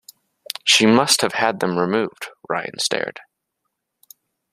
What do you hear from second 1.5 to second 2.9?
them removed.” Rayan